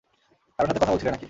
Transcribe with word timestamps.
কারো 0.59 0.67
সাথে 0.67 0.79
কথা 0.79 0.91
বলছিলে 0.91 1.11
নাকি? 1.11 1.19